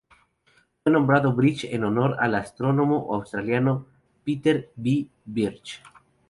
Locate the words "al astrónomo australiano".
2.19-3.85